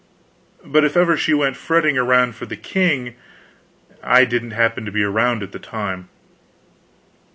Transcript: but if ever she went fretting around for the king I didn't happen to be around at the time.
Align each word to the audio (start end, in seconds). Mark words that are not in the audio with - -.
but 0.65 0.83
if 0.83 0.97
ever 0.97 1.15
she 1.15 1.31
went 1.31 1.55
fretting 1.55 1.95
around 1.95 2.33
for 2.33 2.47
the 2.47 2.55
king 2.57 3.13
I 4.01 4.25
didn't 4.25 4.49
happen 4.49 4.83
to 4.85 4.91
be 4.91 5.03
around 5.03 5.43
at 5.43 5.51
the 5.51 5.59
time. 5.59 6.09